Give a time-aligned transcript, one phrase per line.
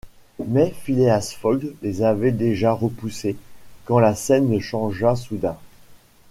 [0.47, 3.35] Mais Phileas Fogg les avait déjà repoussés,
[3.85, 5.57] quand la scène changea soudain.